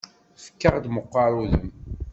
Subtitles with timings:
[0.43, 1.69] Fek-aɣ-d meqqaṛ udem.